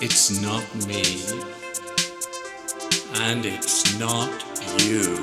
It's 0.00 0.30
not 0.40 0.62
me 0.86 1.57
and 3.14 3.44
it's 3.44 3.98
not 3.98 4.30
you. 4.82 5.16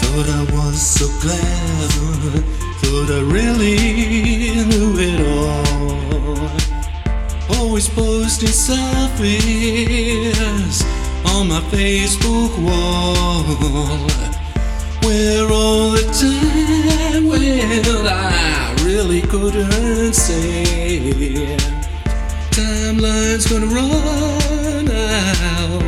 Thought 0.00 0.28
I 0.28 0.42
was 0.52 0.80
so 0.80 1.06
clever, 1.20 2.42
thought 2.80 3.10
I 3.10 3.20
really 3.20 3.76
knew 4.64 4.98
it 4.98 5.20
all. 5.26 5.66
Always 7.58 7.88
posting 7.88 8.48
selfies 8.48 9.56
on 11.36 11.48
my 11.48 11.60
Facebook 11.70 12.52
wall. 12.64 13.44
Where 15.04 15.46
all 15.52 15.90
the 15.90 16.04
time 16.24 17.26
when 17.26 17.84
I 18.06 18.74
really 18.82 19.20
couldn't 19.20 20.14
say. 20.14 21.56
Timeline's 22.52 23.46
gonna 23.50 23.66
run 23.66 24.88
out 24.90 25.82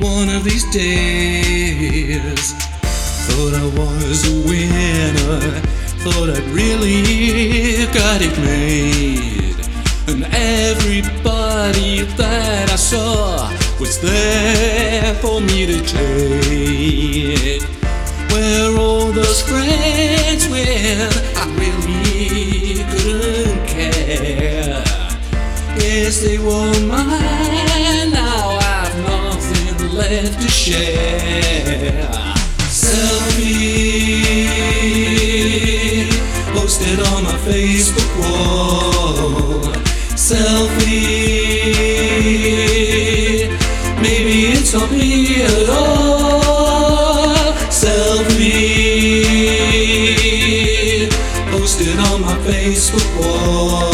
one 0.00 0.30
of 0.30 0.44
these 0.44 0.64
days. 0.72 2.52
Thought 3.26 3.54
I 3.64 3.66
was 3.80 4.18
a 4.32 4.36
winner, 4.48 5.60
thought 6.04 6.30
I'd 6.30 6.48
really 6.60 7.84
got 7.92 8.22
it 8.22 8.36
made. 8.38 9.56
And 10.08 10.24
everybody 10.32 12.02
that 12.16 12.70
I 12.70 12.76
saw 12.76 13.63
was 13.84 13.98
there 14.00 15.14
for 15.16 15.42
me 15.42 15.66
to 15.66 15.78
take. 15.82 17.62
Where 18.32 18.78
all 18.78 19.12
those 19.12 19.42
friends 19.42 20.48
when 20.48 21.10
I 21.36 21.44
really 21.60 22.82
couldn't 22.92 23.66
care. 23.66 24.82
Yes, 25.76 26.22
they 26.22 26.38
were 26.38 26.72
mine, 26.86 28.10
now 28.10 28.58
I've 28.58 28.96
nothing 29.02 29.92
left 29.92 30.40
to 30.40 30.48
share. 30.48 32.08
Selfie 32.84 33.44
posted 36.54 37.00
on 37.00 37.24
my 37.24 37.36
Facebook 37.48 38.12
wall. 38.20 39.60
Selfie, 40.16 40.73
maybe 44.24 44.46
it's 44.46 44.72
not 44.72 44.90
me 44.90 45.42
at 45.42 45.68
all. 45.68 47.52
Selfie 47.68 49.24
posted 51.50 51.98
on 51.98 52.22
my 52.22 52.36
Facebook 52.38 53.20
wall. 53.20 53.93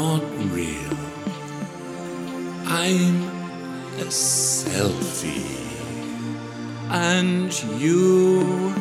Not 0.00 0.22
real. 0.56 0.96
I'm 2.66 3.16
a 4.04 4.08
selfie. 4.08 5.58
And 6.88 7.52
you 7.78 8.72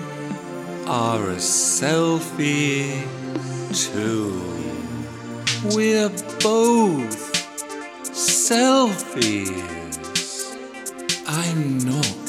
are 0.88 1.24
a 1.40 1.42
selfie 1.76 3.04
too. 3.86 4.32
We're 5.76 6.14
both 6.42 7.22
selfies. 8.48 9.52
I'm 11.28 11.64
not 11.94 12.20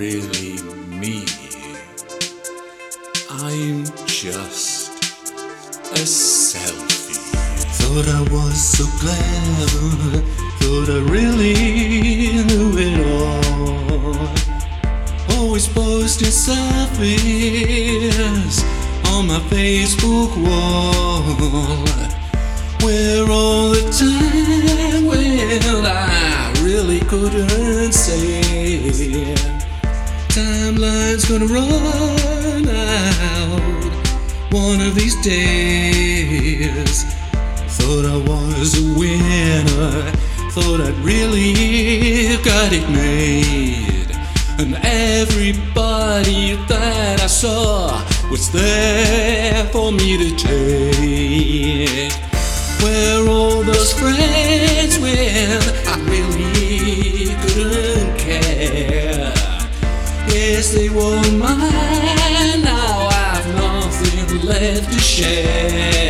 really 0.00 0.56
me. 1.02 1.18
I'm 3.46 3.84
just 4.06 4.90
a 6.00 6.04
selfie. 6.04 7.11
Thought 7.82 8.08
I 8.08 8.22
was 8.32 8.56
so 8.56 8.84
clever, 9.00 10.22
thought 10.60 10.88
I 10.88 11.00
really 11.10 11.54
knew 12.48 12.70
it 12.78 12.98
all. 13.06 14.28
Always 15.36 15.66
posting 15.68 16.32
selfies 16.46 17.76
on 19.12 19.26
my 19.26 19.40
Facebook 19.50 20.32
wall. 20.46 21.22
Where 22.82 23.30
all 23.30 23.70
the 23.70 23.82
time 23.92 25.04
when 25.06 25.84
I 25.84 26.52
really 26.62 27.00
couldn't 27.00 27.92
say. 27.92 29.34
Timeline's 30.28 31.24
gonna 31.28 31.46
run 31.46 32.68
out 32.68 33.92
one 34.50 34.80
of 34.80 34.94
these 34.94 35.16
days. 35.22 37.04
Thought 37.82 38.06
I 38.06 38.16
was 38.16 38.78
a 38.78 38.84
winner, 38.96 40.12
thought 40.52 40.80
I'd 40.80 40.94
really 41.04 42.36
got 42.44 42.72
it 42.72 42.88
made. 42.88 44.06
And 44.60 44.76
everybody 44.84 46.54
that 46.68 47.20
I 47.20 47.26
saw 47.26 48.00
was 48.30 48.52
there 48.52 49.64
for 49.72 49.90
me 49.90 50.16
to 50.16 50.30
take. 50.36 52.12
Where 52.82 53.28
all 53.28 53.64
those 53.64 53.92
friends 53.92 55.00
when 55.00 55.60
I 55.88 55.98
really 56.08 57.34
couldn't 57.42 58.16
care. 58.16 59.34
Yes, 60.28 60.72
they 60.72 60.88
were 60.88 61.20
mine. 61.36 62.62
Now 62.62 63.08
I've 63.10 63.48
nothing 63.56 64.40
left 64.46 64.92
to 64.92 65.00
share. 65.00 66.01